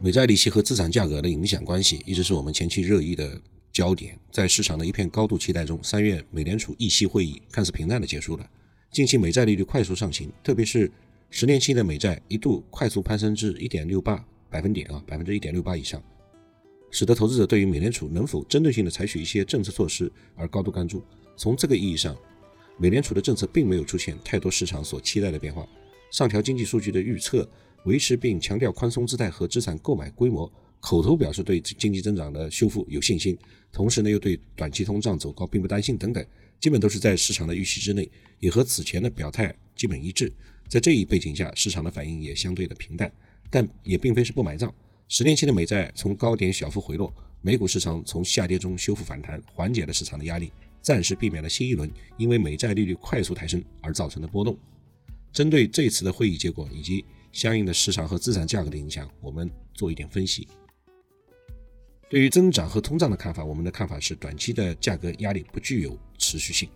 [0.00, 3.40] 美债利息和资产价格的影响关系一直是我们前期热议的
[3.72, 4.16] 焦点。
[4.30, 8.48] 在市场的一片高度期待中，三月美联储议息会议看似平淡的结束了。
[8.92, 10.88] 近期美债利率快速上行，特别是
[11.30, 16.00] 十年期的美债一度快速攀升至一点六八百分点啊，百分之一点六八以上，
[16.92, 21.02] 使得投资者对于美联储能否针对性的采取一些政策措施而高度关注。
[21.36, 22.16] 从这个意义上，
[22.78, 25.68] 美联储的政策并没有出现太多市场所期待的变化，
[26.12, 27.48] 上调经济数据的预测。
[27.84, 30.50] 维持并强调宽松姿态和资产购买规模，
[30.80, 33.36] 口头表示对经济增长的修复有信心，
[33.72, 36.24] 同时呢又对短期通胀走高并不担心等等，
[36.60, 38.10] 基本都是在市场的预期之内，
[38.40, 40.32] 也和此前的表态基本一致。
[40.68, 43.10] 在这一背景下，市场的反应也相对的平淡，
[43.48, 44.72] 但也并非是不买账。
[45.08, 54.58] 十年期的美债从高点小幅回落，美股市场从下跌中修复反弹，缓解了市场的压力，暂时避免了新一轮因为美债利率快速抬升而造成的波动。
[55.32, 57.04] 针对这次的会议结果以及。
[57.32, 60.48] 相应的市场和资产价格的影响，我们做一点分析。
[62.08, 66.68] 对于增长和通胀的看法，我们的看法是，短期的价格压力不具有持续性。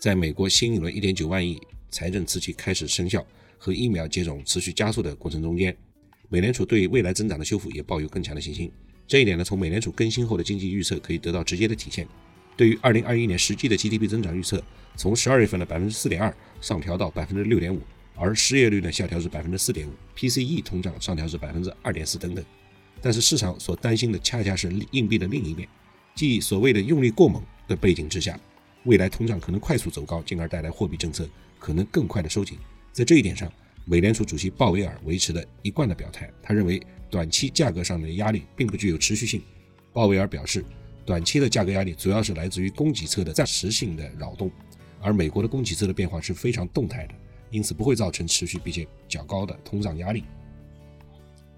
[0.00, 3.24] 在美国新一轮1.9万亿财政刺激开始生效
[3.58, 5.76] 和疫苗接种持续加速的过程中间，
[6.28, 8.72] 美联储对未来增长的修复也抱有更强的信心。
[9.06, 12.08] 这一点呢，从美联储更新后的经济预测可以得到直接的体现。
[12.56, 14.62] 对于2021年实际的 GDP 增长预测，
[14.96, 17.78] 从12月份的4.2%上调到6.5%。
[18.14, 22.44] 而失业率呢下调至百分之四点五，PCE 通胀上调至百分之二点四等等。
[23.00, 25.68] 但是市场所担心的恰恰是硬币的另一面，
[26.14, 28.38] 即所谓的用力过猛的背景之下，
[28.84, 32.58] 未来通胀可能快速走高，进而带来货币政策可能更快的收紧。
[32.92, 33.52] 在这一点上，
[33.84, 39.42] 美联储主席鲍威尔维持了一贯的表态，他认为短期价格上面的压力并不具有持续性。
[39.92, 40.64] 鲍威尔表示，
[41.04, 44.48] 短期的价格压力主要是来自于供给侧的暂时性的扰动，
[45.00, 47.14] 而美国的供给侧的变化是非常动态的。
[47.52, 50.24] 因此不会造成持续并且较高的通胀压力。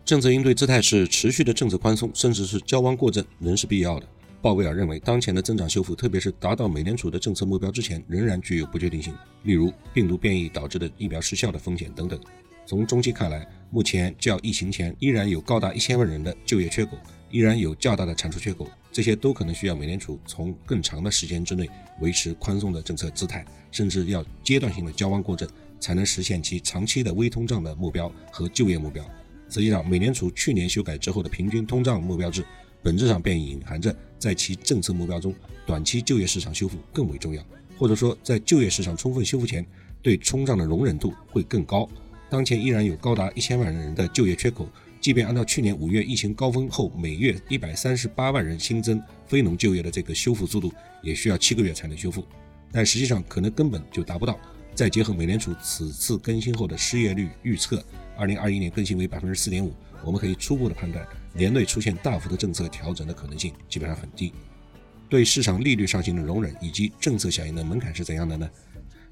[0.04, 4.06] 政策应对姿态是持续的政策宽松，甚至是矫枉过正，仍是必要的。
[4.42, 12.20] 鲍威尔认为，当前的增长修复，特别是达到美联储的政策目标之前，仍然具有不确定性，例如病毒变异导致的疫苗失效的风险等等。
[12.66, 16.98] 从中期看来，目前较疫情前依然有高达一千万人的就业缺口，
[17.30, 21.66] 依然有较大的产出缺口，这些都可能需要美联储从更长的时间之内
[22.02, 25.48] 维持宽松的政策姿态，甚至要阶段性的矫枉过正。
[25.84, 29.04] 才能实现其长期的微通胀的目标和就业目标。
[29.50, 32.42] 实际上，美联储去年修改之后的平均通胀目标制，
[32.82, 35.34] 本质上便隐含着在其政策目标中，
[35.66, 37.44] 短期就业市场修复更为重要，
[37.76, 39.62] 或者说，在就业市场充分修复前，
[40.00, 41.86] 对通胀的容忍度会更高。
[42.30, 44.66] 当前依然有高达一千万人的就业缺口，
[45.02, 50.72] 即便按照去年五月疫情高峰后每月一百三十八万人新增非农就业的这个修复速度，
[51.02, 52.24] 也需要七个月才能修复，
[52.72, 54.40] 但实际上可能根本就达不到。
[54.74, 57.82] 再结合美联储此次更新后的失业率预测，
[58.16, 59.72] 二零二一年更新为百分之四点五，
[60.04, 64.32] 我们可以初步的判断，年内出现大幅的政策调整的可能性基本上很低。
[65.08, 68.50] 对市场利率上行的容忍以及政策响应的门槛是怎样的呢？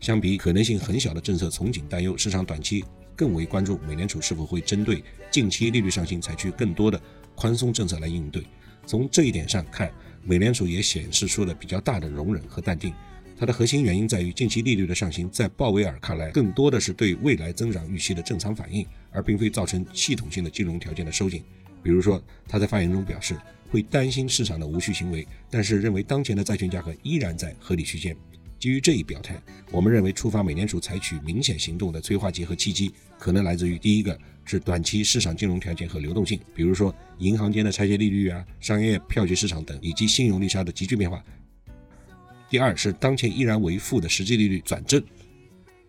[0.00, 2.84] 相比可能性很小的政策从紧担忧，市场短期
[3.14, 7.00] 更为关注美联储是否会针对近期利率上行采取更多的
[7.36, 8.44] 宽松政策来应对。
[8.84, 9.92] 从这一点上看，
[10.24, 12.92] 美联储也显示出了比较大的容忍和淡定。
[13.42, 21.42] 它的核心原因在于近期利率的上行，在鲍威尔看来，更多的是对未来增长预期的正常反应，而并非造成系统性的金融条件的收紧。
[21.82, 23.36] 比如说，他在发言中表示
[23.68, 28.16] 会担心市场的无序行为，但是认为当前的债券价格依然在合理区间。
[28.60, 29.42] 基于这一表态，
[29.72, 41.20] 我们认为触发美联储采取明显行动的催化剂和契机，可能来自于第一个是短期市场金融条件和流动性，比如说银行间的拆借利率啊、商业票据市场等，以及信用利差的急剧变化。
[42.52, 45.02] 第二是当前依然为负的实际利率转正，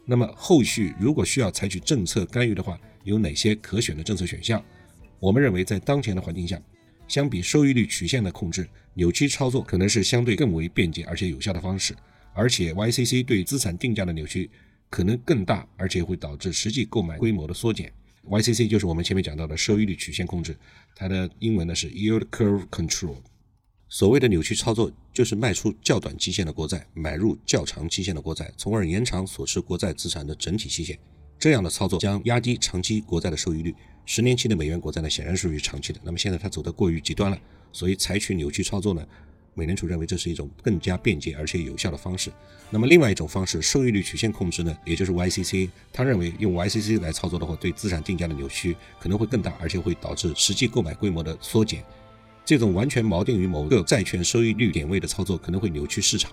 [0.05, 4.63] 那么后续如果需要采取政策干预的话，有哪些可选的政策选项？
[5.19, 6.57] 我们认为在当前的环境下，
[7.05, 11.93] 相比收益率曲线的控制，扭曲操作可能是相对更为便捷而且有效的方式。
[12.33, 14.49] 而且 YCC 对资产定价的扭曲
[14.89, 17.91] 可能更大，而且会导致实际购买规模的缩减。
[18.29, 20.55] YCC 就是我们前面讲到的收益率曲线控制，
[20.95, 23.17] 它的英文呢是 Yield Curve Control。
[23.93, 30.97] 所谓的扭曲操作，就是卖出较短期限的国债，买入较长期限的国债，从而延长所持国债资产的整体期限。
[31.37, 33.71] 这样的操作将压低长期国债的收益率。
[34.03, 35.99] 十年期的美元国债呢，显然属于长期的。
[36.03, 37.39] 那么现在它走得过于极端了，
[37.71, 39.07] 所以采取扭曲操作呢，
[39.53, 42.31] 美联储认为这是一种更加便捷而且有效的方式。
[42.71, 51.83] 那么另外一种方式，收益率曲线控制呢，也就是 YCC，他认为用 YCC 来操作的话，对资产定价的扭曲可能会更大，而且会导致实际购买规模的缩减。
[52.45, 56.31] 这种完全锚定于某个债券收益率点位的操作可能会扭曲市场。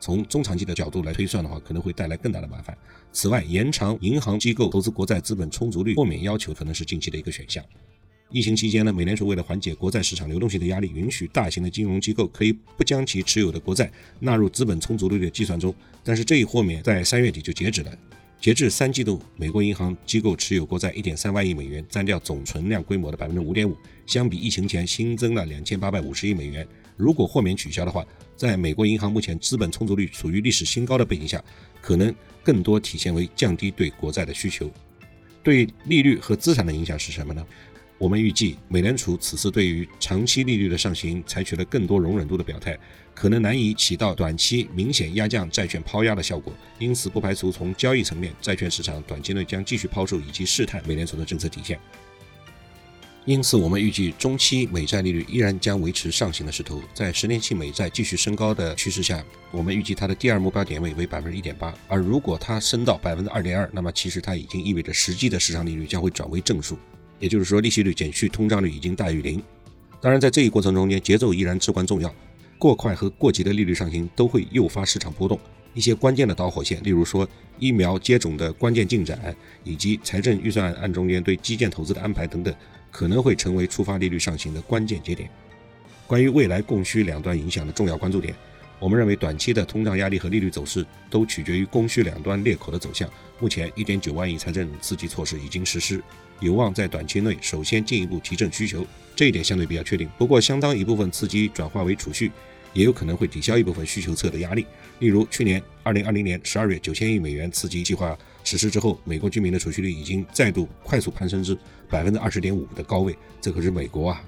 [0.00, 2.76] 从中长期的角度来推算的话，可能会带来更大的麻烦。
[3.12, 7.64] 此外，延长银行机构投资国债资本充足率豁免要求可能是近期的一个选项。
[8.30, 13.90] 疫情期间呢，美联储为了缓解国债市场流动性的压力，允许大型的金融机构可以不将其持有的国债
[14.20, 15.74] 纳入资本充足率的计算中。
[16.04, 17.98] 但是这一豁免在三月底就截止了。
[18.40, 23.76] 截至三季度，美国银行机构持有国债一点三万亿美元，占掉总存量规模的百分之五点五，
[24.06, 26.66] 相比疫情前新增了两千八百五十亿美元。
[26.96, 28.06] 如果豁免取消的话，
[28.36, 31.42] 在美国银行目前资本充足率处于历史新高的背景下，
[31.80, 32.14] 可能
[32.44, 34.70] 更多体现为降低对国债的需求。
[35.42, 37.44] 对利率和资产的影响是什么呢？
[37.98, 42.78] 我们预计，美联储此次对于长期利率的上行采取了更多容忍度的表态，
[43.12, 46.52] 可能难以起到短期明显压降债券抛压的效果。
[46.78, 51.76] 因此，不排除从交易层面，债券市场短期内将继续抛售以及试探美联储的政策底线。
[53.24, 56.80] 因此，我们预计中期美债利率依然将维持上行的势头。
[56.94, 61.74] 在十年期美债继续升高的趋势下，我们预计它的第二目标点位为百分之一点八。
[61.88, 66.78] 而如果它升到百分之二点二，那么其实它已经意味着实际的市场利率将会转为正数，
[67.18, 69.42] 也就是说，利息率减去通胀率已经大于零。
[70.00, 72.14] 当然，在这一过程中间，节奏依然至关重要。
[72.58, 75.38] 过快和过急的利率上行都会诱发市场波动。
[75.74, 77.28] 一些关键的导火线，例如说
[77.58, 79.34] 疫苗接种的关键进展，
[79.64, 82.54] 以及财政预算案中间对基建投资的安排等等。
[82.90, 85.28] 可能会成为触发利率上行的关键节点。
[86.06, 88.34] 关于未来供需两端影响的重要关注点，
[88.78, 93.08] 我们认为短期的通胀压力和利率走势都取决于供需两端裂口的走向。
[93.40, 96.02] 目前，1.9万亿财政刺激措施已经实施，
[96.40, 98.86] 有望在短期内首先进一步提振需求，
[99.16, 100.08] 这一点相对比较确定。
[100.16, 102.30] 不过，相当一部分刺激转化为储蓄。
[102.74, 104.64] 也有可能会抵消一部分需求侧的压力，
[104.98, 111.56] 例如去年二零二零年十二月九千亿美元刺激计划实施之后，美国居民的储蓄率已经再度快速攀升至
[111.88, 114.22] 百分之二十点五的高位，这可是美国啊，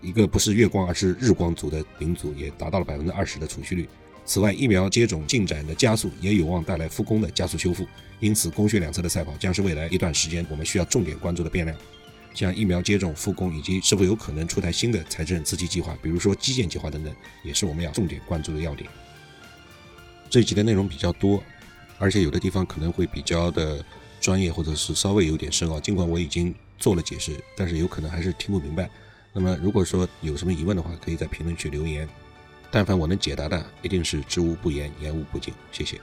[0.00, 3.88] 一个不是月光而是日光族的民族也达到了百分之二十的储蓄率。
[4.24, 7.86] 此外，疫苗接种进展的加速也有望带来复工的加速修复，
[8.20, 11.76] 因此供需两侧的赛跑将是未来一段时间我们需要重点关注的变量。
[12.32, 17.14] 像疫苗接种复工以及是否有可能出台新的财政刺激计划，比如说基建计划等等，
[17.44, 18.88] 也是我们要重点关注的要点。
[20.30, 21.42] 这一集的内容比较多，
[21.98, 23.84] 而且有的地方可能会比较的
[24.20, 25.78] 专业，或者是稍微有点深奥。
[25.78, 28.88] 尽管我已经做了解释，但是有可能还是听不明白。
[29.32, 32.08] 那么如果说有什么疑问的话，可以在评论区留言。
[32.70, 35.52] 但凡我能解答的，一定是知无不言，言无不尽。
[35.70, 36.00] 谢谢。